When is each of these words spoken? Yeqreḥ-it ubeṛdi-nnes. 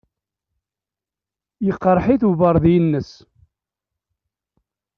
Yeqreḥ-it 1.65 2.27
ubeṛdi-nnes. 2.29 3.11